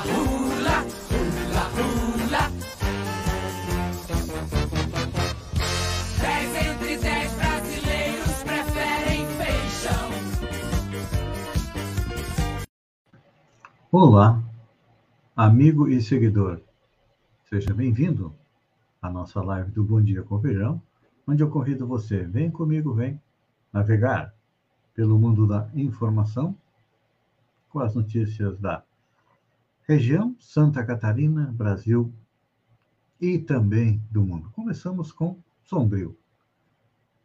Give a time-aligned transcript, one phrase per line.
[0.00, 0.76] hula,
[1.10, 2.44] hula, hula.
[6.20, 10.08] Dez entre dez brasileiros preferem feijão.
[13.90, 14.42] Olá,
[15.36, 16.60] amigo e seguidor.
[17.50, 18.34] Seja bem-vindo
[19.02, 20.80] à nossa live do Bom Dia com Feijão,
[21.28, 23.20] onde eu convido você, vem comigo, vem
[23.70, 24.32] navegar
[24.94, 26.56] pelo mundo da informação
[27.68, 28.82] com as notícias da
[29.92, 32.10] região, Santa Catarina, Brasil
[33.20, 34.50] e também do mundo.
[34.52, 36.16] Começamos com Sombrio.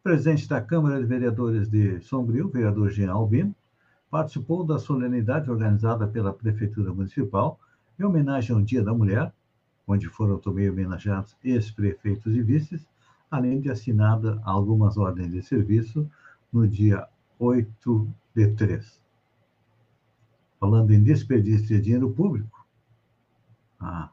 [0.04, 3.56] Presidente da Câmara de Vereadores de Sombrio, vereador Jean Albino,
[4.12, 7.58] participou da solenidade organizada pela Prefeitura Municipal
[7.98, 9.32] em homenagem ao Dia da Mulher,
[9.88, 12.86] onde foram também homenageados ex-prefeitos e vices,
[13.32, 16.06] além de assinada algumas ordens de serviço
[16.52, 17.08] no dia
[17.40, 19.02] 8 de 3.
[20.60, 22.57] Falando em desperdício de dinheiro público,
[23.80, 24.10] ah,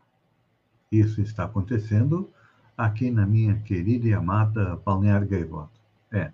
[0.91, 2.31] isso está acontecendo
[2.77, 5.81] aqui na minha querida e amada Balneário Gaivota.
[6.12, 6.33] É.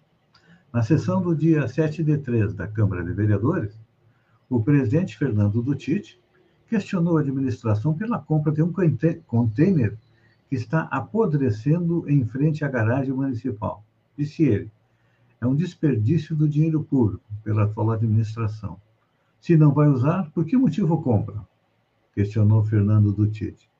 [0.73, 3.79] Na sessão do dia 7 de 3 da Câmara de Vereadores,
[4.49, 6.21] o presidente Fernando Dutite
[6.69, 8.73] questionou a administração pela compra de um
[9.27, 9.97] container
[10.49, 13.85] que está apodrecendo em frente à garagem municipal.
[14.17, 14.71] Disse ele:
[15.41, 18.81] é um desperdício do dinheiro público pela atual administração.
[19.41, 21.49] Se não vai usar, por que motivo compra?
[22.13, 23.71] Questionou Fernando Dutite.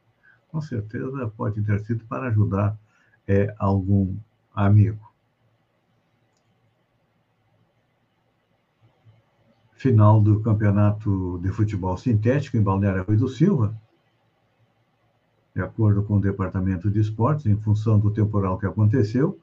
[0.49, 2.79] Com certeza pode ter sido para ajudar
[3.27, 4.17] é, algum
[4.55, 5.11] amigo.
[9.81, 13.75] final do campeonato de futebol sintético em Balneário Rui do Silva,
[15.55, 19.41] de acordo com o Departamento de Esportes, em função do temporal que aconteceu,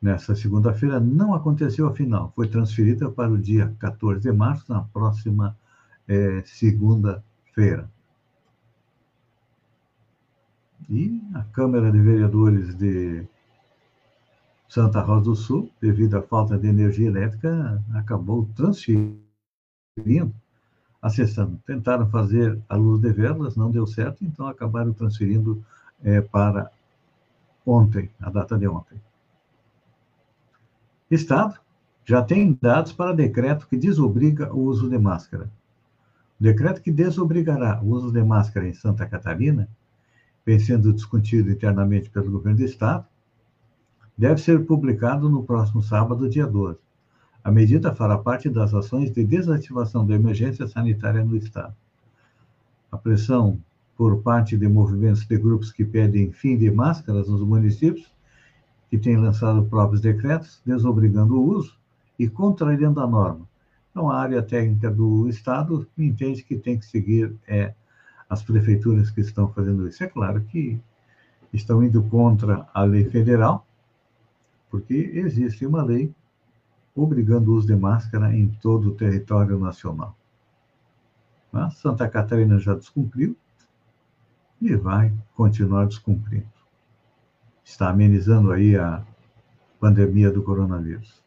[0.00, 4.82] nessa segunda-feira não aconteceu a final, foi transferida para o dia 14 de março, na
[4.82, 5.56] próxima
[6.06, 7.29] é, segunda-feira.
[10.88, 13.24] E a Câmara de Vereadores de
[14.68, 19.20] Santa Rosa do Sul, devido à falta de energia elétrica, acabou transferindo
[21.00, 21.58] acessando.
[21.66, 25.64] Tentaram fazer a luz de velas, não deu certo, então acabaram transferindo
[26.02, 26.70] é, para
[27.64, 29.00] ontem, a data de ontem.
[31.10, 31.58] Estado
[32.04, 35.50] já tem dados para decreto que desobriga o uso de máscara.
[36.40, 39.68] O decreto que desobrigará o uso de máscara em Santa Catarina,
[40.44, 43.04] vem sendo discutido internamente pelo governo do Estado,
[44.16, 46.78] deve ser publicado no próximo sábado, dia 12.
[47.44, 51.74] A medida fará parte das ações de desativação da emergência sanitária no Estado.
[52.90, 53.60] A pressão
[53.94, 58.10] por parte de movimentos de grupos que pedem fim de máscaras nos municípios,
[58.88, 61.76] que têm lançado próprios decretos, desobrigando o uso
[62.18, 63.49] e contrariando a norma.
[63.90, 67.74] Então, a área técnica do Estado entende que tem que seguir é,
[68.28, 70.02] as prefeituras que estão fazendo isso.
[70.04, 70.80] É claro que
[71.52, 73.66] estão indo contra a lei federal,
[74.70, 76.14] porque existe uma lei
[76.94, 80.16] obrigando o uso de máscara em todo o território nacional.
[81.50, 83.36] Mas Santa Catarina já descumpriu
[84.60, 86.46] e vai continuar descumprindo.
[87.64, 89.04] Está amenizando aí a
[89.80, 91.20] pandemia do coronavírus.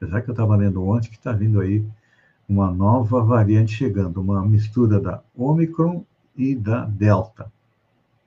[0.00, 1.84] Apesar que eu estava lendo ontem que está vindo aí
[2.48, 6.02] uma nova variante chegando, uma mistura da Omicron
[6.34, 7.52] e da Delta.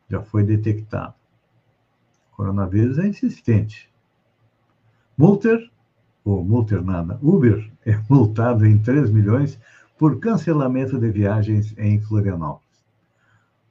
[0.08, 1.16] Já foi detectado.
[2.32, 3.92] O coronavírus é insistente.
[5.18, 5.68] Multer
[6.24, 9.60] ou multernada Uber é multado em 3 milhões
[9.98, 12.64] por cancelamento de viagens em Florianópolis.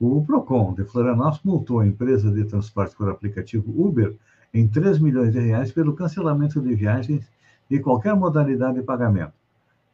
[0.01, 4.17] O Procon de Florianópolis multou a empresa de transporte por aplicativo Uber
[4.53, 7.31] em 3 milhões de reais pelo cancelamento de viagens
[7.69, 9.33] de qualquer modalidade de pagamento.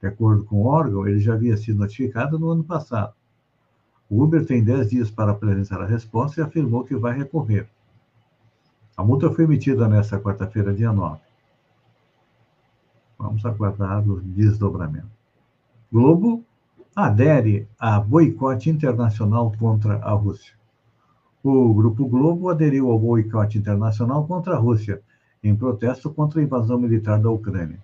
[0.01, 3.15] De acordo com o órgão, ele já havia sido notificado no ano passado.
[4.09, 7.69] O Uber tem 10 dias para apresentar a resposta e afirmou que vai recorrer.
[8.97, 11.21] A multa foi emitida nesta quarta-feira, dia 9.
[13.19, 15.11] Vamos aguardar o desdobramento.
[15.93, 16.45] Globo
[16.95, 20.55] adere a boicote internacional contra a Rússia.
[21.43, 25.01] O Grupo Globo aderiu ao boicote internacional contra a Rússia,
[25.43, 27.83] em protesto contra a invasão militar da Ucrânia.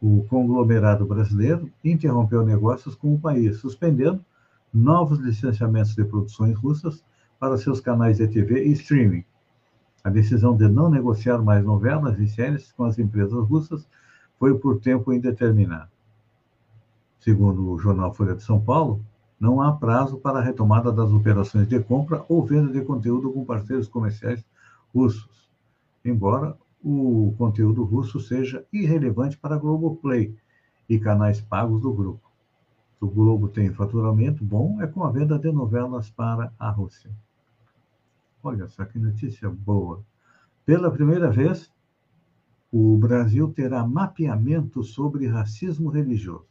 [0.00, 4.24] O conglomerado brasileiro interrompeu negócios com o país, suspendendo
[4.72, 7.04] novos licenciamentos de produções russas
[7.38, 9.24] para seus canais de TV e streaming.
[10.04, 13.88] A decisão de não negociar mais novelas e séries com as empresas russas
[14.38, 15.90] foi por tempo indeterminado.
[17.18, 19.04] Segundo o jornal Folha de São Paulo,
[19.40, 23.44] não há prazo para a retomada das operações de compra ou venda de conteúdo com
[23.44, 24.44] parceiros comerciais
[24.94, 25.37] russos,
[26.04, 30.34] embora o conteúdo russo seja irrelevante para a Globoplay
[30.88, 32.30] e canais pagos do grupo.
[33.00, 37.10] o Globo tem faturamento bom é com a venda de novelas para a Rússia.
[38.42, 40.02] Olha só que notícia boa.
[40.64, 41.72] Pela primeira vez,
[42.70, 46.46] o Brasil terá mapeamento sobre racismo religioso.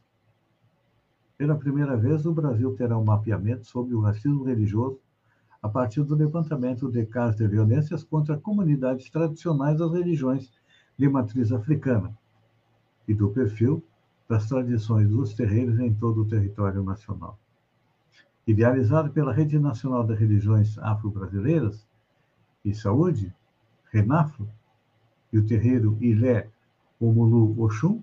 [1.37, 4.99] Pela primeira vez, o Brasil terá um mapeamento sobre o racismo religioso
[5.67, 10.49] a partir do levantamento de casos de violências contra comunidades tradicionais das religiões
[10.97, 12.17] de matriz africana
[13.05, 13.83] e do perfil
[14.29, 17.37] das tradições dos terreiros em todo o território nacional.
[18.47, 21.85] Idealizado pela Rede Nacional de Religiões Afro-Brasileiras
[22.63, 23.33] e Saúde,
[23.91, 24.47] RENAFRO,
[25.33, 26.49] e o terreiro Ilé
[26.97, 28.01] Omulu Oxum,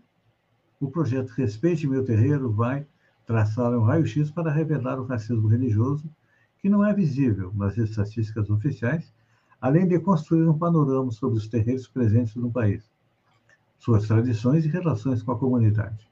[0.78, 2.86] o projeto Respeite Meu Terreiro vai
[3.24, 6.06] traçar um raio-x para revelar o racismo religioso
[6.64, 9.12] que não é visível nas estatísticas oficiais,
[9.60, 12.90] além de construir um panorama sobre os terreiros presentes no país,
[13.76, 16.08] suas tradições e relações com a comunidade.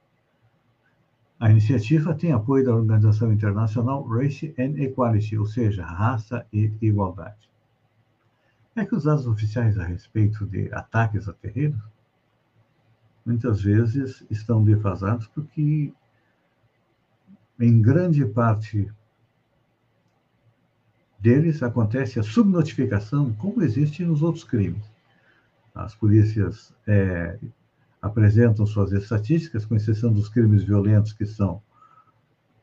[1.40, 7.48] A iniciativa tem apoio da organização internacional Race and Equality, ou seja, raça e igualdade.
[8.76, 11.80] É que os dados oficiais a respeito de ataques a terreiros
[13.24, 15.94] muitas vezes estão defasados porque,
[17.58, 18.92] em grande parte
[21.22, 24.82] deles acontece a subnotificação, como existe nos outros crimes.
[25.72, 27.38] As polícias é,
[28.02, 31.62] apresentam suas estatísticas, com exceção dos crimes violentos, que são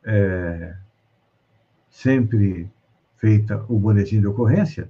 [0.04, 0.76] é,
[1.90, 2.70] sempre
[3.16, 4.90] feita o boletim de ocorrência,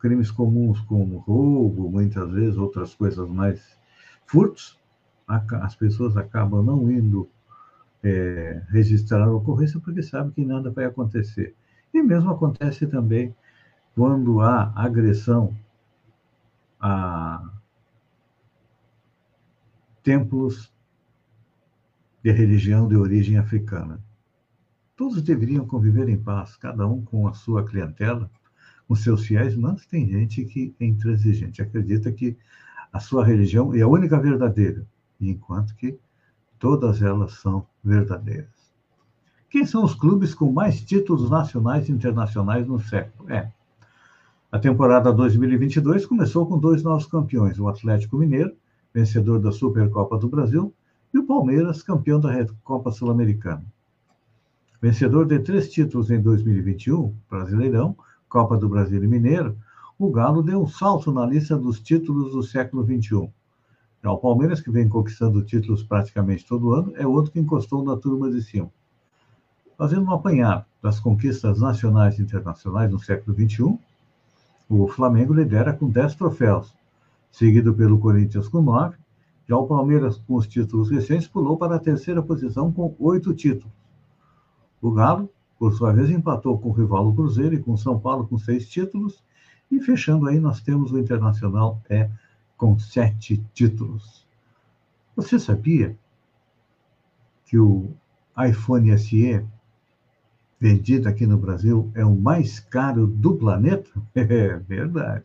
[0.00, 3.78] crimes comuns como roubo, muitas vezes outras coisas mais
[4.26, 4.76] furtos,
[5.28, 7.28] as pessoas acabam não indo
[8.02, 11.54] é, registrar a ocorrência porque sabem que nada vai acontecer.
[11.92, 13.34] E mesmo acontece também
[13.94, 15.56] quando há agressão
[16.80, 17.52] a
[20.02, 20.72] templos
[22.22, 24.02] de religião de origem africana.
[24.96, 28.30] Todos deveriam conviver em paz, cada um com a sua clientela,
[28.86, 32.36] com seus fiéis, mas tem gente que é intransigente, acredita que
[32.92, 34.86] a sua religião é a única verdadeira,
[35.20, 35.98] enquanto que
[36.58, 38.57] todas elas são verdadeiras.
[39.50, 43.32] Quem são os clubes com mais títulos nacionais e internacionais no século?
[43.32, 43.50] É.
[44.52, 48.52] A temporada 2022 começou com dois novos campeões: o Atlético Mineiro,
[48.92, 50.74] vencedor da Supercopa do Brasil,
[51.14, 53.64] e o Palmeiras, campeão da Copa Sul-Americana.
[54.82, 57.96] Vencedor de três títulos em 2021, Brasileirão,
[58.28, 59.56] Copa do Brasil e Mineiro,
[59.98, 63.30] o Galo deu um salto na lista dos títulos do século XXI.
[64.04, 67.96] Já o Palmeiras, que vem conquistando títulos praticamente todo ano, é outro que encostou na
[67.96, 68.70] turma de cima.
[69.78, 73.78] Fazendo um apanhado das conquistas nacionais e internacionais no século XXI,
[74.68, 76.74] o Flamengo lidera com 10 troféus,
[77.30, 78.96] seguido pelo Corinthians com 9.
[79.48, 83.72] Já o Palmeiras, com os títulos recentes, pulou para a terceira posição com oito títulos.
[84.82, 88.26] O Galo, por sua vez, empatou com o rival Cruzeiro e com o São Paulo
[88.26, 89.22] com seis títulos.
[89.70, 92.10] E fechando aí, nós temos o Internacional é
[92.56, 94.26] com sete títulos.
[95.14, 95.96] Você sabia
[97.44, 97.92] que o
[98.36, 99.46] iPhone SE
[100.60, 103.90] vendido aqui no Brasil é o mais caro do planeta?
[104.14, 105.24] É verdade.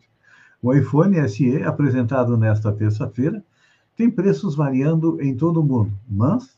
[0.62, 3.44] O iPhone SE, apresentado nesta terça-feira,
[3.96, 6.56] tem preços variando em todo o mundo, mas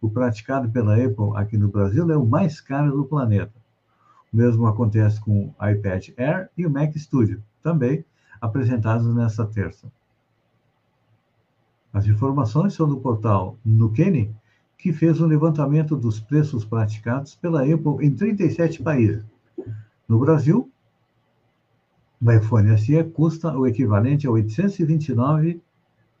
[0.00, 3.52] o praticado pela Apple aqui no Brasil é o mais caro do planeta.
[4.32, 8.04] O mesmo acontece com o iPad Air e o Mac Studio, também
[8.40, 9.90] apresentados nesta terça.
[11.92, 14.34] As informações são do portal Nukeni,
[14.84, 19.24] que fez um levantamento dos preços praticados pela Apple em 37 países.
[20.06, 20.70] No Brasil,
[22.20, 25.62] o iPhone SE custa o equivalente a 829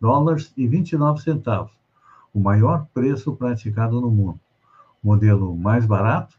[0.00, 1.72] dólares e 29 centavos,
[2.32, 4.40] o maior preço praticado no mundo.
[5.02, 6.34] O modelo mais barato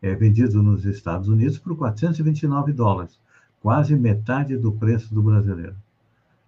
[0.00, 3.18] é vendido nos Estados Unidos por 429 dólares,
[3.60, 5.74] quase metade do preço do brasileiro.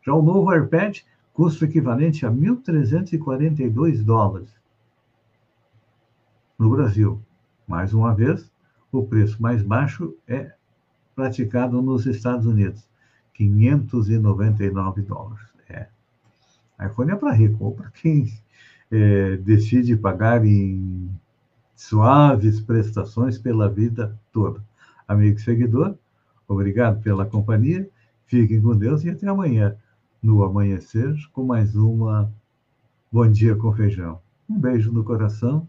[0.06, 1.00] Já o novo AirPad
[1.32, 4.54] custa o equivalente a 1.342 dólares,
[6.58, 7.20] no Brasil.
[7.66, 8.50] Mais uma vez,
[8.92, 10.52] o preço mais baixo é
[11.14, 12.88] praticado nos Estados Unidos,
[13.34, 15.46] 599 dólares.
[15.68, 15.88] É.
[16.84, 18.32] iPhone é para rico, ou para quem
[18.90, 21.10] é, decide pagar em
[21.74, 24.62] suaves prestações pela vida toda.
[25.06, 25.96] Amigo seguidor,
[26.46, 27.88] obrigado pela companhia,
[28.26, 29.76] fiquem com Deus e até amanhã,
[30.22, 32.32] no amanhecer, com mais uma
[33.10, 34.20] Bom Dia com Feijão.
[34.48, 35.68] Um beijo no coração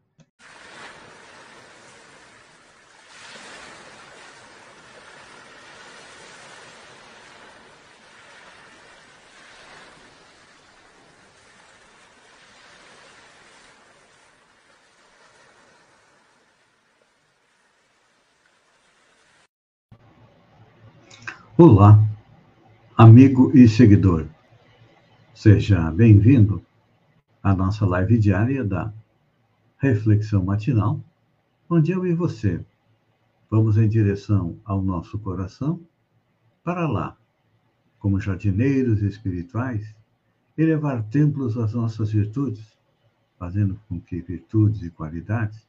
[21.57, 22.01] Olá,
[22.97, 24.25] amigo e seguidor.
[25.35, 26.65] Seja bem-vindo
[27.43, 28.91] à nossa live diária da
[29.77, 31.01] Reflexão Matinal,
[31.69, 32.65] onde eu e você
[33.49, 35.81] vamos em direção ao nosso coração
[36.63, 37.17] para lá,
[37.99, 39.93] como jardineiros espirituais,
[40.57, 42.77] elevar templos às nossas virtudes,
[43.37, 45.67] fazendo com que virtudes e qualidades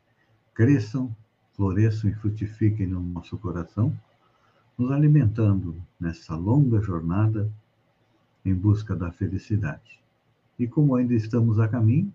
[0.54, 1.14] cresçam,
[1.54, 3.92] floresçam e frutifiquem no nosso coração
[4.76, 7.50] nos alimentando nessa longa jornada
[8.44, 10.00] em busca da felicidade.
[10.58, 12.12] E como ainda estamos a caminho,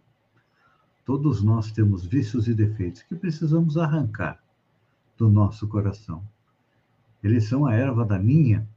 [1.05, 4.41] todos nós temos vícios e defeitos que precisamos arrancar
[5.17, 6.23] do nosso coração.
[7.23, 8.67] Eles são a erva daninha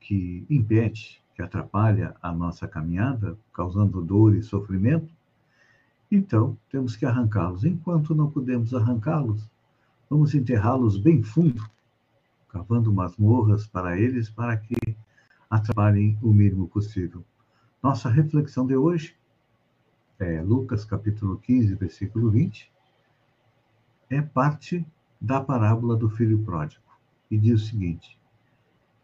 [0.00, 5.12] que impede, que atrapalha a nossa caminhada, causando dor e sofrimento.
[6.10, 7.64] Então, temos que arrancá-los.
[7.64, 9.50] Enquanto não podemos arrancá-los,
[10.08, 11.68] vamos enterrá-los bem fundo
[12.56, 14.96] cavando masmorras para eles para que
[15.50, 17.22] atrapalhem o mínimo possível.
[17.82, 19.14] Nossa reflexão de hoje
[20.18, 22.72] é Lucas capítulo 15, versículo 20.
[24.08, 24.86] É parte
[25.20, 26.82] da parábola do filho pródigo
[27.30, 28.18] e diz o seguinte: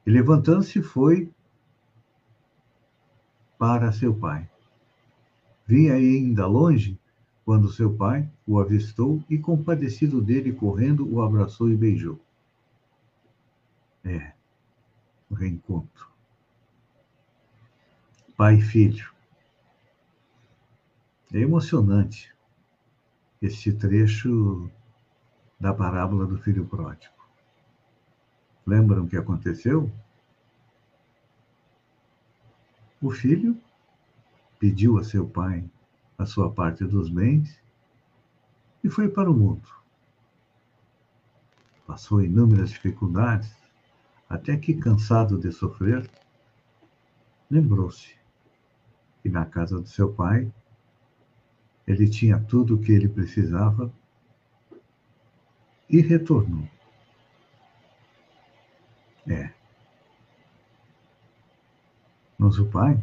[0.07, 1.31] E levantando-se foi
[3.59, 4.49] para seu pai.
[5.67, 6.99] Vinha ainda longe
[7.45, 12.19] quando seu pai o avistou e, compadecido dele, correndo, o abraçou e beijou.
[14.05, 14.33] É,
[15.31, 16.09] o reencontro.
[18.37, 19.13] Pai e filho.
[21.33, 22.35] É emocionante
[23.41, 24.71] este trecho
[25.59, 27.15] da parábola do filho pródigo.
[28.67, 29.91] Lembram o que aconteceu?
[33.01, 33.57] O filho
[34.59, 35.69] pediu a seu pai
[36.17, 37.61] a sua parte dos bens
[38.83, 39.69] e foi para o mundo.
[41.87, 43.53] Passou inúmeras dificuldades,
[44.33, 46.11] até que, cansado de sofrer,
[47.51, 48.17] lembrou-se
[49.21, 50.51] que na casa do seu pai
[51.87, 53.93] ele tinha tudo o que ele precisava
[55.87, 56.67] e retornou.
[59.29, 59.53] É.
[62.39, 62.99] Mas o pai,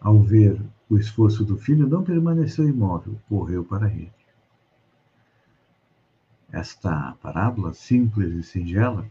[0.00, 4.14] ao ver o esforço do filho, não permaneceu imóvel, correu para ele.
[6.50, 9.06] Esta parábola simples e singela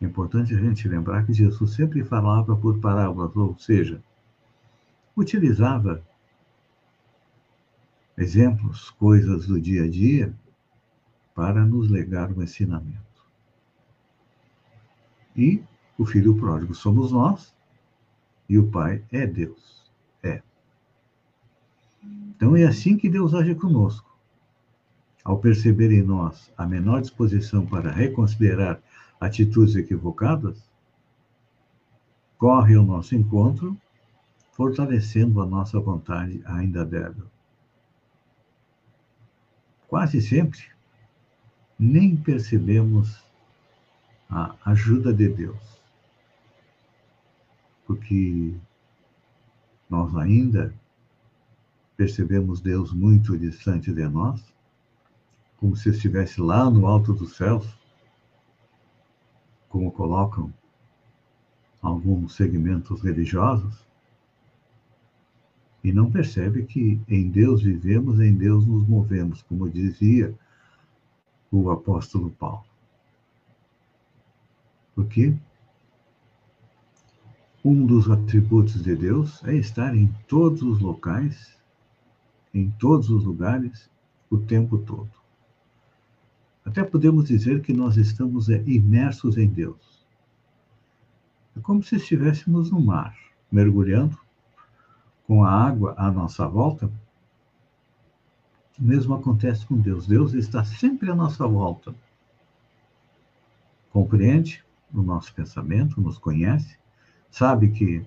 [0.00, 4.02] é importante a gente lembrar que Jesus sempre falava por parábolas, ou seja,
[5.16, 6.02] utilizava
[8.16, 10.34] exemplos, coisas do dia a dia,
[11.34, 13.00] para nos legar um ensinamento.
[15.36, 15.62] E
[15.96, 17.54] o filho pródigo somos nós,
[18.48, 19.90] e o pai é Deus.
[20.22, 20.42] É.
[22.02, 24.10] Então é assim que Deus age conosco.
[25.22, 28.82] Ao perceber em nós a menor disposição para reconsiderar
[29.20, 30.68] atitudes equivocadas,
[32.38, 33.76] corre ao nosso encontro,
[34.52, 37.26] fortalecendo a nossa vontade ainda débil.
[39.86, 40.60] Quase sempre,
[41.78, 43.22] nem percebemos
[44.30, 45.80] a ajuda de Deus,
[47.86, 48.54] porque
[49.88, 50.72] nós ainda
[51.96, 54.40] percebemos Deus muito distante de nós,
[55.58, 57.79] como se estivesse lá no alto dos céus,
[59.70, 60.52] como colocam
[61.80, 63.88] alguns segmentos religiosos,
[65.82, 70.34] e não percebe que em Deus vivemos, em Deus nos movemos, como dizia
[71.50, 72.66] o apóstolo Paulo.
[74.94, 75.34] Porque
[77.64, 81.56] um dos atributos de Deus é estar em todos os locais,
[82.52, 83.88] em todos os lugares,
[84.28, 85.19] o tempo todo.
[86.64, 90.06] Até podemos dizer que nós estamos é, imersos em Deus.
[91.56, 93.16] É como se estivéssemos no mar,
[93.50, 94.18] mergulhando,
[95.26, 96.90] com a água à nossa volta.
[98.78, 100.06] O mesmo acontece com Deus.
[100.06, 101.94] Deus está sempre à nossa volta.
[103.90, 106.76] Compreende o nosso pensamento, nos conhece,
[107.30, 108.04] sabe que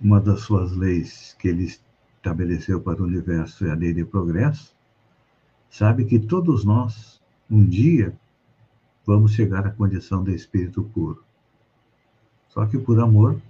[0.00, 4.77] uma das suas leis que ele estabeleceu para o universo é a lei de progresso,
[5.70, 7.20] sabe que todos nós,
[7.50, 8.16] um dia,
[9.06, 11.24] vamos chegar à condição de espírito puro.
[12.48, 13.40] Só que por amor,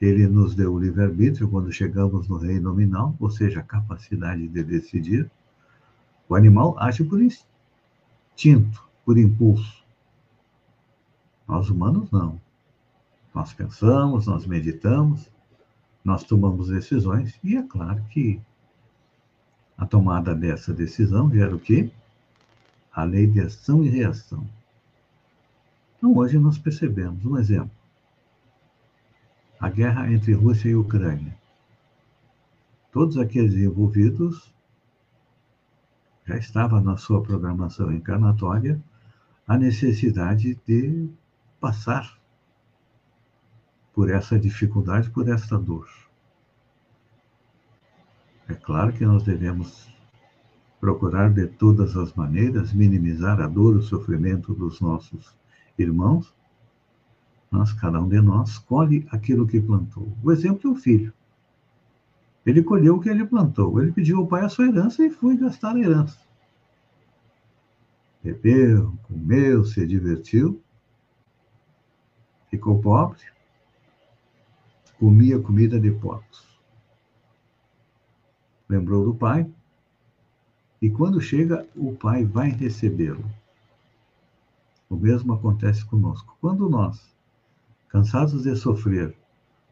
[0.00, 4.62] ele nos deu o livre-arbítrio quando chegamos no reino nominal, ou seja, a capacidade de
[4.64, 5.30] decidir.
[6.28, 9.84] O animal age por instinto, por impulso.
[11.46, 12.40] Nós humanos não.
[13.34, 15.30] Nós pensamos, nós meditamos,
[16.04, 18.40] nós tomamos decisões, e é claro que
[19.76, 21.90] a tomada dessa decisão gera o quê?
[22.92, 24.46] A lei de ação e reação.
[25.96, 27.70] Então, hoje nós percebemos um exemplo.
[29.58, 31.36] A guerra entre Rússia e Ucrânia.
[32.92, 34.52] Todos aqueles envolvidos
[36.26, 38.82] já estava na sua programação encarnatória
[39.46, 41.08] a necessidade de
[41.60, 42.18] passar
[43.92, 45.88] por essa dificuldade, por essa dor.
[48.48, 49.88] É claro que nós devemos
[50.80, 55.36] procurar de todas as maneiras minimizar a dor, o sofrimento dos nossos
[55.78, 56.34] irmãos,
[57.50, 60.12] mas cada um de nós colhe aquilo que plantou.
[60.22, 61.12] O exemplo é o filho.
[62.44, 63.80] Ele colheu o que ele plantou.
[63.80, 66.18] Ele pediu ao pai a sua herança e foi gastar a herança.
[68.24, 70.60] Bebeu, comeu, se divertiu,
[72.50, 73.20] ficou pobre,
[74.98, 76.51] comia comida de porcos.
[78.72, 79.46] Lembrou do pai,
[80.80, 83.22] e quando chega, o pai vai recebê-lo.
[84.88, 86.34] O mesmo acontece conosco.
[86.40, 87.14] Quando nós,
[87.90, 89.14] cansados de sofrer,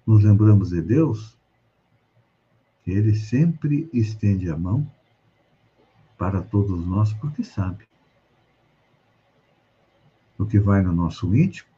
[0.06, 1.34] nos lembramos de Deus,
[2.86, 4.86] ele sempre estende a mão
[6.18, 7.88] para todos nós, porque sabe
[10.36, 11.70] o que vai no nosso íntimo,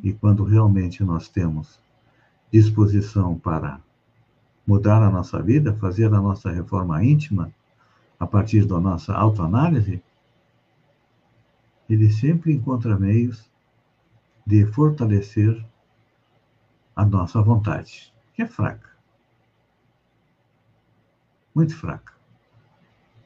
[0.00, 1.80] e quando realmente nós temos
[2.52, 3.80] disposição para
[4.66, 7.52] mudar a nossa vida, fazer a nossa reforma íntima
[8.18, 10.02] a partir da nossa autoanálise,
[11.88, 13.50] ele sempre encontra meios
[14.46, 15.64] de fortalecer
[16.96, 18.90] a nossa vontade, que é fraca.
[21.54, 22.12] Muito fraca.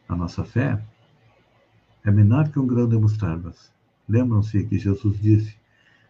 [0.08, 0.82] A nossa fé
[2.04, 3.72] é menor que um grão de mostardas.
[4.08, 5.56] Lembram-se que Jesus disse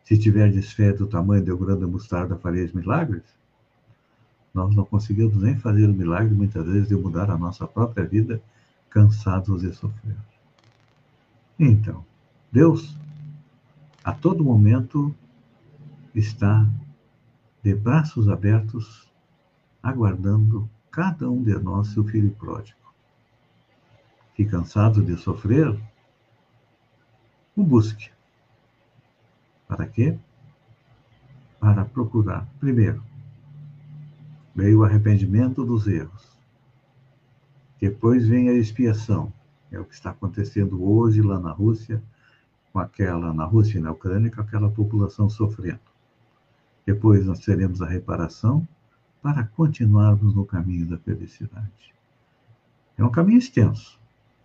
[0.05, 3.25] se tiverdes fé do tamanho de um grão de mostarda, fareis milagres?
[4.53, 8.41] Nós não conseguimos nem fazer o milagre, muitas vezes, de mudar a nossa própria vida,
[8.91, 10.17] cansados de sofrer.
[11.59, 12.05] Então,
[12.51, 12.97] Deus,
[14.03, 15.15] a todo momento,
[16.15, 16.67] está
[17.63, 19.09] de braços abertos,
[19.83, 22.79] aguardando cada um de nós, seu filho pródigo.
[24.35, 25.79] Que cansado de sofrer,
[27.57, 28.11] o busque
[29.69, 30.19] para quê?
[31.61, 33.03] Para procurar, primeiro,
[34.59, 36.37] veio o arrependimento dos erros.
[37.81, 39.33] Depois vem a expiação.
[39.71, 42.03] É o que está acontecendo hoje lá na Rússia,
[42.73, 45.79] com aquela, na Rússia e na Ucrânia, com aquela população sofrendo.
[46.85, 48.67] Depois nós teremos a reparação
[49.23, 51.95] para continuarmos no caminho da felicidade.
[52.97, 53.97] É um caminho extenso.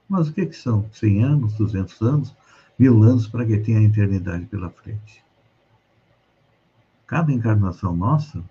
[0.08, 0.88] Mas o que, que são?
[0.92, 2.36] 100 anos, 200 anos?
[2.78, 5.24] mil anos para que tenha a eternidade pela frente.
[7.08, 8.44] Cada encarnação nossa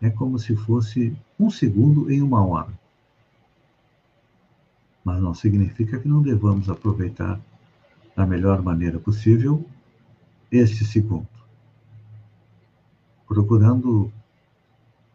[0.00, 2.72] é como se fosse um segundo em uma hora.
[5.04, 7.40] Mas não significa que não devamos aproveitar
[8.14, 9.64] da melhor maneira possível
[10.50, 11.28] este segundo.
[13.26, 14.12] Procurando,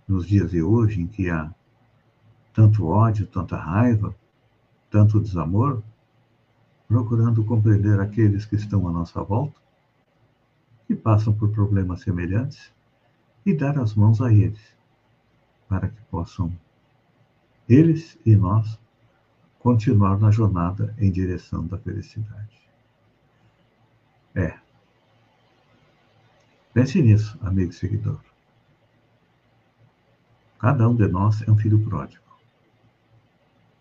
[0.08, 1.54] nos dias de hoje, em que há
[2.54, 4.16] tanto ódio, tanta raiva,
[4.90, 5.82] tanto desamor,
[6.88, 9.60] procurando compreender aqueles que estão à nossa volta,
[10.88, 12.72] que passam por problemas semelhantes,
[13.46, 14.71] e dar as mãos a eles,
[15.72, 16.52] para que possam,
[17.70, 18.78] eles e nós,
[19.58, 22.60] continuar na jornada em direção da felicidade.
[24.36, 24.60] É.
[26.74, 28.20] Pense nisso, amigo seguidor.
[30.60, 32.38] Cada um de nós é um filho pródigo,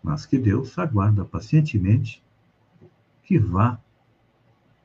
[0.01, 2.23] mas que Deus aguarda pacientemente
[3.25, 3.77] que vá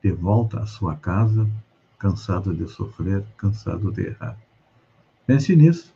[0.03, 1.49] de volta à sua casa,
[1.97, 4.37] cansado de sofrer, cansado de errar.
[5.25, 5.95] Pense nisso,